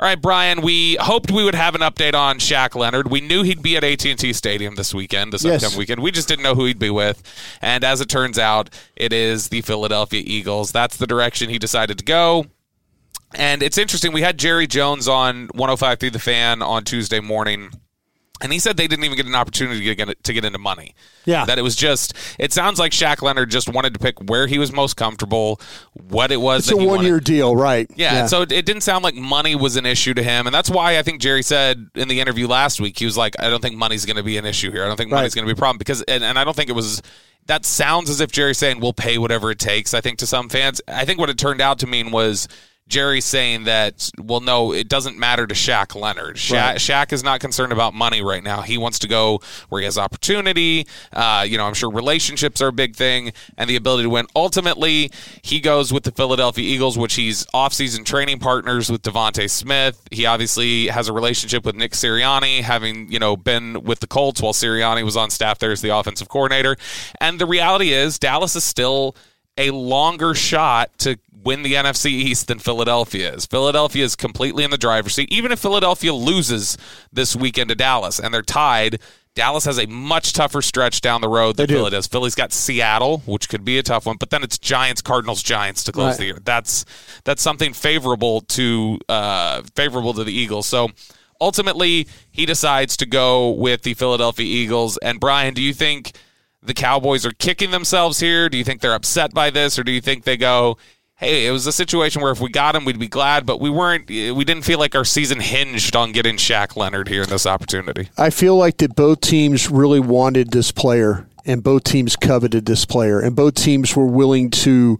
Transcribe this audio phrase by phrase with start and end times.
[0.00, 0.60] All right, Bryan.
[0.60, 3.10] We hoped we would have an update on Shaq Leonard.
[3.10, 5.62] We knew he'd be at AT&T Stadium this weekend, this Yes.
[5.62, 6.02] upcoming weekend.
[6.02, 7.22] We just didn't know who he'd be with.
[7.62, 10.72] And as it turns out, it is the Philadelphia Eagles.
[10.72, 12.46] That's the direction he decided to go.
[13.36, 14.12] And it's interesting.
[14.12, 17.70] We had Jerry Jones on 105.3 The Fan on Tuesday morning.
[18.44, 20.94] And he said they didn't even get an opportunity to get, to get into money.
[21.24, 21.46] Yeah.
[21.46, 24.58] That it was just, it sounds like Shaq Leonard just wanted to pick where he
[24.58, 25.60] was most comfortable,
[25.94, 27.90] what it was It's a one year deal, right?
[27.96, 30.54] Yeah, and so it, it didn't sound like money was an issue to him, and
[30.54, 33.48] that's why I think Jerry said in the interview last week he was like, "I
[33.48, 34.84] don't think money's going to be an issue here.
[34.84, 35.20] I don't think Right.
[35.20, 37.00] money's going to be a problem because, and, and I don't think it was."
[37.46, 39.92] That sounds as if Jerry's saying we'll pay whatever it takes.
[39.94, 42.48] I think to some fans, I think what it turned out to mean was
[42.86, 46.36] Jerry saying that, well, no, it doesn't matter to Shaq Leonard.
[46.36, 46.76] Shaq, Right.
[46.76, 48.60] Shaq is not concerned about money right now.
[48.60, 49.40] He wants to go
[49.70, 50.86] where he has opportunity.
[51.12, 54.26] Uh, you know, I'm sure relationships are a big thing and the ability to win.
[54.36, 55.10] Ultimately,
[55.42, 60.00] he goes with the Philadelphia Eagles, which he's offseason training partners with DeVonta Smith.
[60.10, 64.42] He obviously has a relationship with Nick Sirianni, having, you know, been with the Colts
[64.42, 66.76] while Sirianni was on staff there as the offensive coordinator.
[67.18, 69.16] And the reality is, Dallas is still
[69.56, 73.46] a longer shot to win the NFC East than Philadelphia is.
[73.46, 75.30] Philadelphia is completely in the driver's seat.
[75.30, 76.78] Even if Philadelphia loses
[77.12, 78.98] this weekend to Dallas and they're tied,
[79.34, 81.66] Dallas has a much tougher stretch down the road than.
[81.66, 82.06] Philly does.
[82.06, 85.84] Philly's got Seattle, which could be a tough one, but then it's Giants, Cardinals, Giants
[85.84, 86.18] to close Right.
[86.18, 86.38] the year.
[86.42, 86.84] That's
[87.24, 90.66] that's something favorable to uh, favorable to the Eagles.
[90.66, 90.90] So
[91.40, 94.96] ultimately, he decides to go with the Philadelphia Eagles.
[94.98, 96.12] And Bryan, do you think?
[96.64, 98.48] The Cowboys are kicking themselves here?
[98.48, 100.78] Do you think they're upset by this, or do you think they go,
[101.16, 103.70] "Hey, it was a situation where if we got him, we'd be glad, but we
[103.70, 104.08] weren't.
[104.08, 108.08] We didn't feel like our season hinged on getting Shaq Leonard here in this opportunity."
[108.16, 112.84] I feel like that both teams really wanted this player and both teams coveted this
[112.84, 114.98] player and both teams were willing to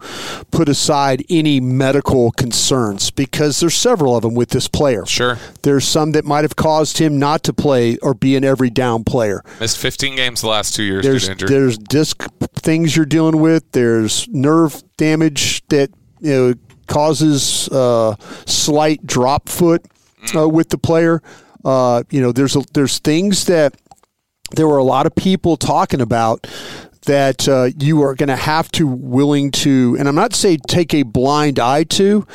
[0.51, 5.05] put aside any medical concerns because there's several of them with this player.
[5.05, 5.37] Sure.
[5.63, 9.03] There's some that might have caused him not to play or be an every down
[9.03, 9.41] player.
[9.59, 11.49] Missed 15 games the last two years There's injury.
[11.49, 12.23] there's disc
[12.55, 13.71] things you're dealing with.
[13.71, 15.89] There's nerve damage that
[16.19, 16.53] you know
[16.87, 19.85] causes uh, slight drop foot
[20.35, 21.21] uh, with the player.
[21.63, 23.75] Uh, you know, there's a, there's things that
[24.51, 26.47] there were a lot of people talking about
[27.05, 30.93] that uh, you are going to have to willing to, and I'm not saying take
[30.93, 32.27] a blind eye to,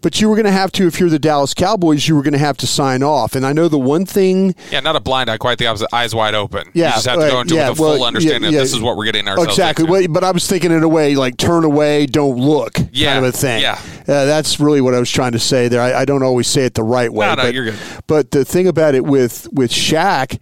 [0.00, 2.32] but you were going to have to if you're the Dallas Cowboys, you were going
[2.32, 3.34] to have to sign off.
[3.34, 5.88] And I know the one thing yeah, not a blind eye, quite the opposite.
[5.92, 6.70] Eyes wide open.
[6.74, 8.58] Yeah, you just have to go into it yeah, with a well, full understanding yeah,
[8.58, 9.84] that this is what we're getting ourselves exactly.
[9.84, 10.08] into.
[10.08, 13.34] But I was thinking in a way like turn away, don't look, Yeah, kind of
[13.34, 13.62] a thing.
[13.62, 13.80] yeah.
[14.00, 15.80] uh, that's really what I was trying to say there.
[15.80, 17.26] I, I don't always say it the right way.
[17.26, 17.78] No, no, but, you're good.
[18.06, 20.40] But the thing about it with with Shaq,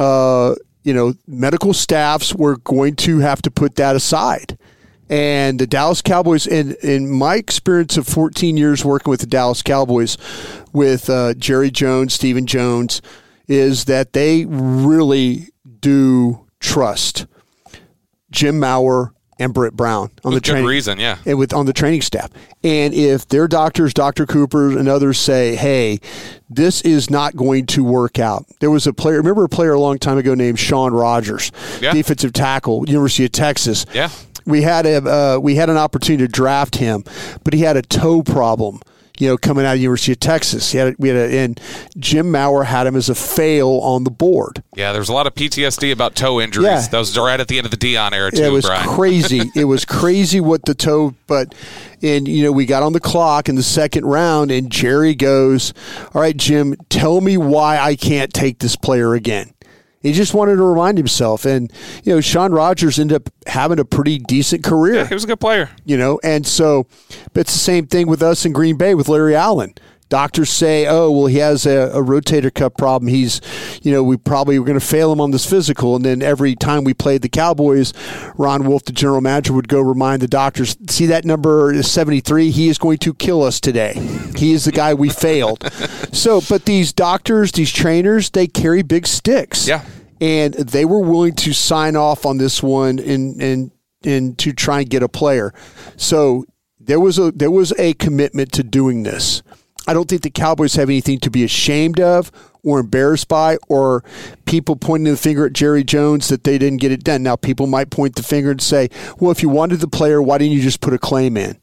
[0.00, 4.58] uh, you know, medical staffs were going to have to put that aside.
[5.10, 9.62] And the Dallas Cowboys, in, in my experience of 14 years working with the Dallas
[9.62, 10.16] Cowboys,
[10.72, 13.02] with uh, Jerry Jones, Stephen Jones,
[13.46, 15.48] is that they really
[15.80, 17.26] do trust
[18.30, 21.16] Jim Maurer and Britt Brown on With the training reason, yeah.
[21.26, 22.30] and with on the training staff.
[22.62, 24.26] And if their doctors, Dr.
[24.26, 25.98] Cooper and others say, "Hey,
[26.48, 29.80] this is not going to work out." There was a player, remember a player a
[29.80, 31.50] long time ago named Shaun Rogers,
[31.80, 31.92] Yeah.
[31.92, 33.86] defensive tackle, University of Texas.
[33.94, 34.10] Yeah.
[34.46, 34.96] We had a
[35.36, 37.04] uh, we had an opportunity to draft him,
[37.44, 38.80] but he had a toe problem.
[39.20, 41.60] You know, coming out of University of Texas, he had we had a, and
[41.98, 44.62] Jim Maurer had him as a fail on the board.
[44.74, 46.66] Yeah, there's a lot of PTSD about toe injuries.
[46.66, 46.86] Yeah.
[46.88, 48.88] Those are right at the end of the Deion era, too, it was Bryan.
[48.88, 49.42] crazy.
[49.54, 51.54] it was crazy what the toe, but
[52.02, 55.74] and you know we got on the clock in the second round, and Jerry goes,
[56.14, 59.52] "All right, Jim, tell me why I can't take this player again."
[60.02, 61.70] He just wanted to remind himself, and
[62.04, 65.04] you know Shaun Rogers ended up having a pretty decent career.
[65.06, 65.68] He was a good player.
[65.84, 66.86] you know and so
[67.32, 69.74] but it's the same thing with us in green bay with larry allen
[70.10, 73.08] Doctors say, oh, well, he has a, a rotator cuff problem.
[73.08, 73.40] He's,
[73.82, 75.96] you know, we probably were going to fail him on this physical.
[75.96, 77.94] And then every time we played the Cowboys,
[78.36, 82.50] Ron Wolf, the general manager, would go remind the doctors, see that number is 73?
[82.50, 83.94] He is going to kill us today.
[84.36, 85.64] He is the guy we failed.
[86.12, 89.68] So, but these doctors, these trainers, they carry big sticks.
[89.68, 89.84] Yeah.
[90.20, 93.70] And they were willing to sign off on this one and, and,
[94.04, 95.54] and to try and get a player.
[95.96, 96.46] So
[96.80, 99.42] there was a there was a commitment to doing this.
[99.90, 102.30] I don't think the Cowboys have anything to be ashamed of
[102.62, 104.04] or embarrassed by, or
[104.44, 107.24] people pointing the finger at Jerry Jones that they didn't get it done.
[107.24, 108.88] Now, people might point the finger and say,
[109.18, 111.58] well, if you wanted the player, why didn't you just put a claim in?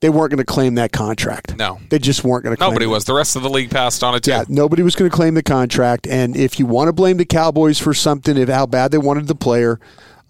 [0.00, 1.54] They weren't going to claim that contract.
[1.58, 1.78] No.
[1.90, 2.88] They just weren't going to claim Nobody it.
[2.88, 3.04] was.
[3.04, 4.30] The rest of the league passed on it too.
[4.30, 6.06] Yeah, nobody was going to claim the contract.
[6.06, 9.26] And if you want to blame the Cowboys for something, of how bad they wanted
[9.26, 9.80] the player,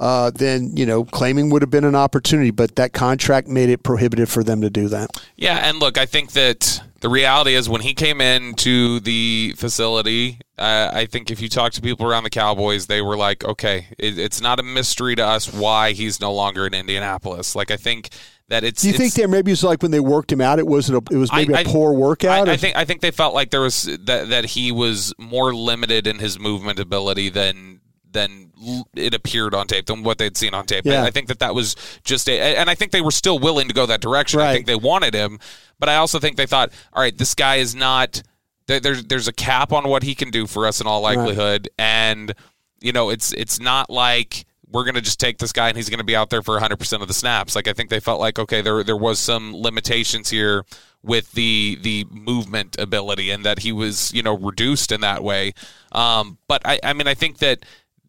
[0.00, 2.50] uh, then you know claiming would have been an opportunity.
[2.50, 5.10] But that contract made it prohibitive for them to do that.
[5.36, 10.40] Yeah, and look, I think that the reality is when he came into the facility,
[10.58, 13.86] uh, I think if you talk to people around the Cowboys, they were like, okay,
[13.96, 17.54] it, it's not a mystery to us why he's no longer in Indianapolis.
[17.54, 18.08] Like, I think
[18.48, 18.82] that it's.
[18.82, 20.58] Do you think it's- that maybe it's like when they worked him out?
[20.58, 21.08] It wasn't.
[21.08, 22.48] A, it was maybe a poor workout.
[22.48, 25.54] I, I think I think they felt like there was that that he was more
[25.54, 27.82] limited in his movement ability than
[28.12, 28.50] than
[28.94, 30.84] it appeared on tape than what they'd seen on tape.
[30.84, 31.04] Yeah.
[31.04, 33.74] I, think that that was just a, and I think they were still willing to
[33.74, 34.40] go that direction.
[34.40, 35.38] I think they wanted him,
[35.78, 38.22] but I also think they thought, all right, this guy is not.
[38.66, 42.34] There's there's a cap on what he can do for us in all likelihood, and
[42.80, 45.88] you know it's it's not like we're going to just take this guy and he's
[45.88, 47.54] going to be out there for 100% of the snaps.
[47.54, 50.64] Like I think they felt like okay, there there was some limitations here
[51.02, 55.54] with the the movement ability and that he was, you know, reduced in that way.
[55.92, 57.64] Um, but I I mean I think that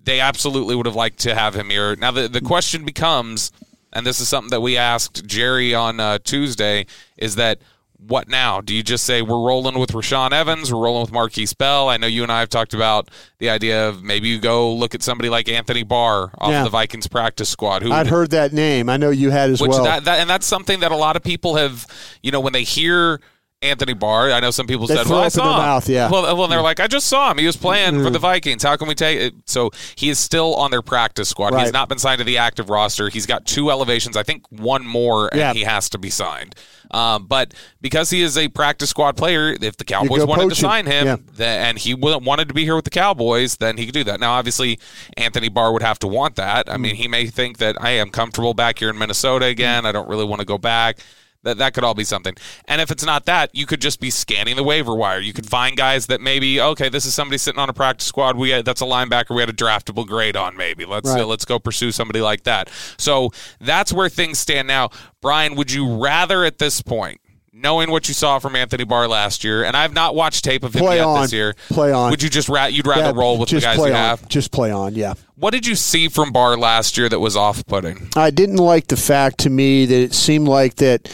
[0.07, 1.95] they absolutely would have liked to have him here.
[1.95, 3.51] Now the the question becomes
[3.94, 6.86] and this is something that we asked Jerry on uh, Tuesday
[7.18, 7.59] is that
[8.00, 8.62] what now?
[8.62, 11.89] Do you just say we're rolling with Rashaan Evans, we're rolling with Markquese Bell?
[11.89, 13.09] I know you and I have talked about
[13.39, 16.63] the idea of maybe you go look at somebody like Anthony Barr off Yeah.
[16.63, 17.81] the Vikings practice squad.
[17.81, 18.88] Who I'd heard that name.
[18.88, 19.83] I know you had as well.
[19.83, 21.88] that, that and that's something that a lot of people have,
[22.21, 23.19] you know, when they hear
[23.63, 26.12] Anthony Barr, I know some people They said, "Well, I saw him." mouth, yeah.
[26.12, 27.39] Well, well, they're like, "I just saw him.
[27.39, 28.62] He was playing for the Vikings.
[28.62, 31.54] How can we take it?" So he is still on their practice squad.
[31.56, 31.74] He's Right.
[31.74, 33.09] not been signed to the active roster.
[33.09, 34.15] He's got two elevations.
[34.15, 35.54] I think one more, and Yeah.
[35.54, 36.54] he has to be signed.
[36.92, 37.51] Um, but
[37.81, 41.15] because he is a practice squad player, if the Cowboys wanted to sign him, Yeah.
[41.15, 44.19] th- and he wanted to be here with the Cowboys, then he could do that.
[44.19, 44.77] Now, obviously,
[45.18, 46.71] Anthony Barr would have to want that.
[46.71, 46.98] I mean, Mm.
[47.00, 49.83] he may think that I am comfortable back here in Minnesota again.
[49.88, 51.00] I don't really want to go back.
[51.47, 52.35] That that could all be something.
[52.65, 55.19] And if it's not that, you could just be scanning the waiver wire.
[55.19, 58.35] You could find guys that maybe okay, this is somebody sitting on a practice squad.
[58.38, 60.55] We had, that's a linebacker we had a draftable grade on.
[60.57, 61.21] Maybe let's Right.
[61.21, 62.69] uh, let's go pursue somebody like that.
[62.97, 64.89] So that's where things stand now.
[65.21, 67.21] Bryan, would you rather at this point?
[67.59, 70.75] Knowing what you saw from Anthony Barr last year, and I've not watched tape of
[70.75, 71.21] him Play yet on.
[71.24, 71.56] this year.
[71.69, 72.12] Play on.
[72.12, 73.92] Would you just ra- you'd rather Yeah, roll with the guys you on.
[73.94, 74.27] have?
[74.30, 74.94] Just play on.
[74.94, 75.15] Yeah.
[75.36, 78.09] What did you see from Barr last year that was off-putting?
[78.15, 81.12] I didn't like the fact to me that it seemed like that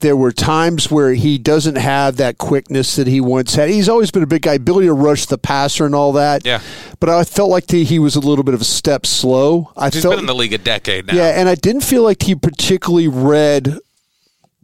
[0.00, 3.68] there were times where he doesn't have that quickness that he once had.
[3.68, 6.46] He's always been a big guy, ability to rush the passer and all that.
[6.46, 6.60] Yeah.
[7.00, 9.72] But I felt like the, he was a little bit of a step slow.
[9.76, 11.14] I He's felt been in the league a decade now.
[11.16, 13.76] yeah, and I didn't feel like he particularly read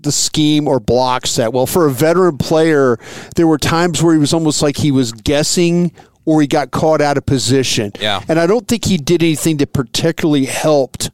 [0.06, 1.66] the scheme or blocks that well.
[1.66, 2.98] For a veteran player,
[3.34, 5.92] there were times where he was almost like he was guessing
[6.24, 7.92] or he got caught out of position.
[8.00, 8.22] Yeah.
[8.28, 11.10] And I don't think he did anything that particularly helped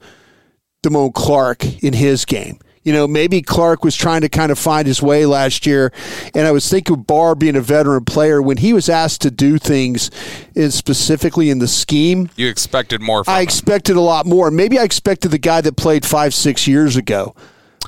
[0.83, 2.59] Damone Clark in his game.
[2.85, 5.93] You know, maybe Clark was trying to kind of find his way last year.
[6.35, 9.31] And I was thinking of Barr being a veteran player when he was asked to
[9.31, 10.11] do things
[10.57, 12.29] in, specifically in the scheme.
[12.35, 13.45] You expected more from I him.
[13.45, 14.51] expected a lot more.
[14.51, 17.37] Maybe I expected the guy that played five, six years ago.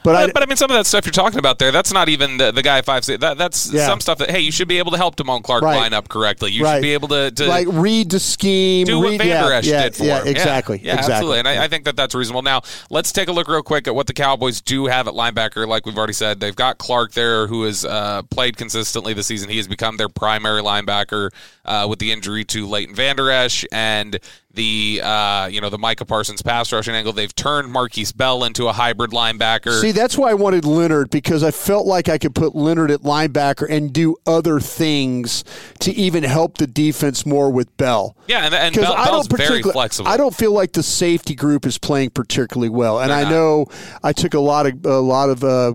[0.05, 2.09] But, I, But, I mean, some of that stuff you're talking about there, that's not
[2.11, 3.05] even the, the guy five.
[3.07, 3.87] That, that's Yeah.
[3.87, 5.77] some stuff that hey, you should be able to help Damone Clark Right.
[5.77, 6.53] line up correctly.
[6.53, 6.77] You Right.
[6.77, 9.57] should be able to, to like read the scheme, do what read, Van Der yeah,
[9.57, 10.29] Esch yeah, did for yeah, him.
[10.29, 11.15] exactly, Yeah, exactly.
[11.15, 11.39] absolutely.
[11.39, 12.43] And I, I think that that's reasonable.
[12.43, 15.67] Now, let's take a look real quick at what the Cowboys do have at linebacker.
[15.67, 19.49] Like we've already said, they've got Clark there, who has uh, played consistently this season.
[19.49, 21.31] He has become their primary linebacker
[21.65, 24.19] uh, with the injury to Leighton Vander Esch and
[24.55, 27.13] the uh, you know the Micah Parsons pass rushing angle.
[27.13, 29.81] They've turned Markquese Bell into a hybrid linebacker.
[29.81, 33.01] See, that's why I wanted Leonard because I felt like I could put Leonard at
[33.01, 35.45] linebacker and do other things
[35.81, 38.17] to even help the defense more with Bell.
[38.27, 40.09] yeah, and, and Because Bell, I don't very particularly, flexible.
[40.09, 43.31] I don't feel like the safety group is playing particularly well, and They're I not.
[43.31, 43.67] know
[44.03, 45.75] I took a lot of a lot of uh,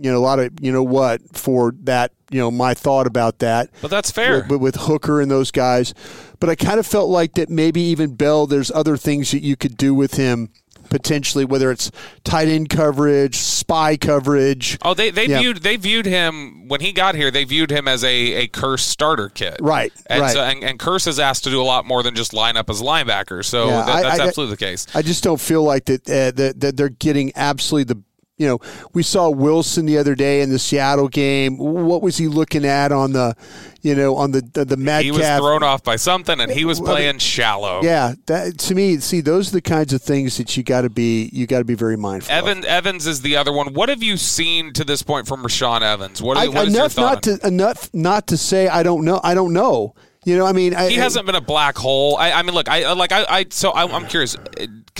[0.00, 3.38] you know a lot of you know what for that you know my thought about
[3.40, 3.70] that.
[3.82, 4.46] But that's fair.
[4.48, 5.94] With, with Hooker and those guys,
[6.38, 9.56] but I kind of felt like that maybe even Bell, there's other things that you
[9.56, 10.48] could do with him
[10.88, 11.88] potentially, whether it's
[12.24, 14.76] tight end coverage, spy coverage.
[14.82, 15.38] Oh, they they Yeah.
[15.40, 17.30] viewed they viewed him when he got here.
[17.30, 20.32] They viewed him as a a Kearse starter kit, Right, And right.
[20.32, 22.68] so and, and Kearse is asked to do a lot more than just line up
[22.68, 23.44] as a linebacker.
[23.44, 24.86] So Yeah, that, I- that's I- absolutely the case.
[24.92, 28.02] I just don't feel like that, uh, that that they're getting absolutely the.
[28.40, 28.58] You know,
[28.94, 31.58] we saw Wilson the other day in the Seattle game.
[31.58, 33.36] What was he looking at on the,
[33.82, 35.04] you know, on the the, the Metcalf?
[35.04, 37.82] He was thrown off by something, and he was Well, I mean, playing shallow.
[37.82, 40.88] Yeah, that to me, see, those are the kinds of things that you got to
[40.88, 42.34] be you got to be very mindful.
[42.34, 42.48] of.
[42.48, 43.74] Evan Evans is the other one.
[43.74, 46.22] What have you seen to this point from Rashaan Evans?
[46.22, 49.20] What, I, what is your enough not to enough not to say I don't know.
[49.22, 49.94] I don't know.
[50.24, 52.16] You know, I mean, I, he hasn't been a black hole.
[52.18, 54.36] I, I mean, look, I like, I, I so I, I'm curious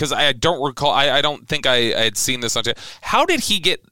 [0.01, 0.91] because I don't recall.
[0.91, 2.63] I, I don't think I, I had seen this on.
[2.63, 3.85] t- How did he get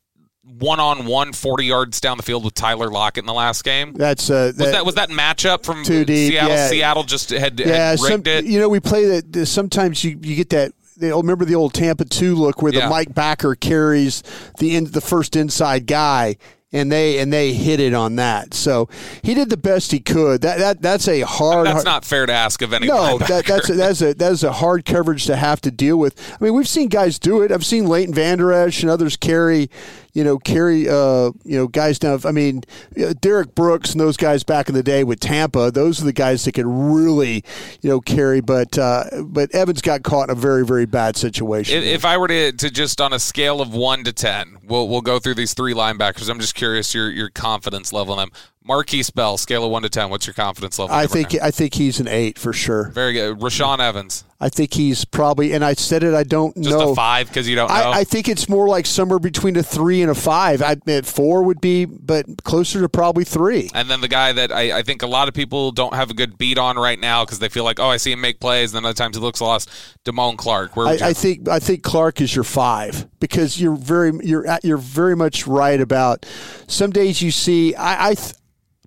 [0.43, 3.93] one on one 40 yards down the field with Tyler Lockett in the last game?
[3.93, 6.49] That's uh, Was that was that matchup from Too deep, Seattle?
[6.49, 6.67] yeah.
[6.67, 7.67] Seattle just had, yeah.
[7.91, 8.45] had Some, it.
[8.45, 9.45] you know, we play that.
[9.45, 10.73] Sometimes you you get that.
[10.97, 12.85] They remember the old Tampa two look where Yeah.
[12.85, 14.23] the Mike Backer carries
[14.57, 16.35] the in, the first inside guy.
[16.71, 18.89] And they and they hit it on that, so
[19.23, 20.41] he did the best he could.
[20.41, 21.65] That that that's a hard.
[21.65, 24.43] That's hard- not fair to ask of any No, that, that's a, that's a that's
[24.43, 26.37] a hard coverage to have to deal with.
[26.39, 27.51] I mean, we've seen guys do it.
[27.51, 29.71] I've seen Leighton Vander Esch and others carry,
[30.13, 32.19] you know, carry, uh, you know, guys down.
[32.23, 32.61] I mean,
[33.03, 35.71] uh, Derrick Brooks and those guys back in the day with Tampa.
[35.71, 37.43] Those are the guys that could really,
[37.81, 38.41] you know, carry.
[38.41, 41.79] But uh, but Evans got caught in a very very bad situation.
[41.79, 44.87] If, if I were to, to just on a scale of one to ten, we'll
[44.87, 46.29] we'll go through these three linebackers.
[46.29, 48.31] I'm just curious your your confidence level in them.
[48.69, 50.09] Markquese Bell, scale of one to ten.
[50.09, 50.95] What's your confidence level?
[50.95, 51.45] I think now?
[51.45, 52.89] I think he's an eight for sure.
[52.89, 53.39] very good.
[53.39, 56.13] Rashaan Evans, I think he's probably, and I said it.
[56.13, 56.91] I don't just know.
[56.91, 57.73] a five because you don't know.
[57.73, 60.61] I, I think it's more like somewhere between a three and a five.
[60.61, 63.69] I admit four would be, but closer to probably three.
[63.73, 66.13] And then the guy that I, I think a lot of people don't have a
[66.13, 68.71] good beat on right now because they feel like, oh, I see him make plays.
[68.71, 69.69] And then other times he looks lost.
[70.05, 70.77] Damone Clark.
[70.77, 74.47] Where I, you I think I think Clark is your five because you're very you're
[74.47, 76.25] at, you're very much right about
[76.67, 78.09] some days you see I.
[78.11, 78.15] I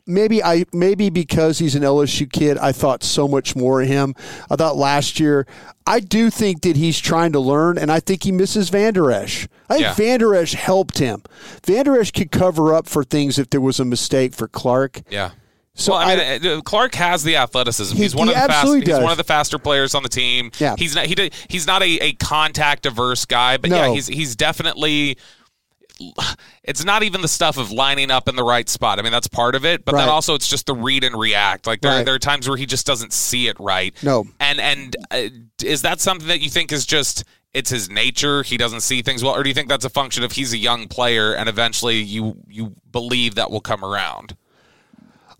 [0.07, 4.15] Maybe I maybe because he's an LSU kid, I thought so much more of him.
[4.51, 5.47] I thought last year,
[5.87, 9.47] I do think that he's trying to learn, and I think he misses Vander Esch.
[9.71, 9.95] I think Yeah.
[9.95, 11.23] Vander Esch helped him.
[11.65, 15.03] Vander Esch could cover up for things if there was a mistake for Clark.
[15.09, 15.31] Yeah.
[15.75, 17.97] So well, I I- mean, uh, Clark has the athleticism.
[17.97, 20.09] He- he's one he of the fast, He's one of the faster players on the
[20.09, 20.51] team.
[20.59, 20.75] Yeah.
[20.77, 21.07] He's not.
[21.07, 25.17] He did, he's not a, a contact averse guy, but yeah, he's he's definitely.
[26.65, 29.01] It's not even the stuff of lining up in the right spot.
[29.01, 31.67] I mean, that's part of it, but then also it's just the read and react.
[31.67, 32.05] Like there, Right.
[32.07, 33.93] there are times where he just doesn't see it right.
[34.03, 34.27] No.
[34.39, 35.23] and and uh,
[35.65, 38.45] is that something that you think is just it's his nature?
[38.45, 40.57] He doesn't see things well, or do you think that's a function of he's a
[40.59, 44.37] young player and eventually you you believe that will come around?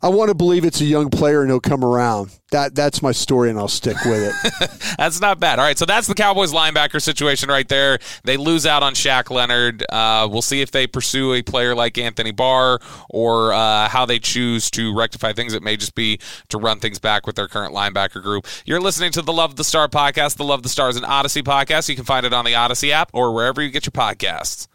[0.05, 2.37] I want to believe it's a young player and he'll come around.
[2.51, 4.71] That that's my story, and I'll stick with it.
[4.99, 5.59] That's not bad.
[5.59, 7.99] All right, so that's the Cowboys linebacker situation right there.
[8.25, 9.83] They lose out on Shaq Leonard.
[9.89, 12.79] Uh, we'll see if they pursue a player like Anthony Barr
[13.09, 15.55] or uh, how they choose to rectify things.
[15.55, 18.47] It may just be to run things back with their current linebacker group.
[18.67, 20.37] You're listening to the Love the Star podcast.
[20.37, 21.89] The Love the Star is an Audacy podcast.
[21.89, 24.69] You can find it on the Audacy app or wherever you get your podcasts.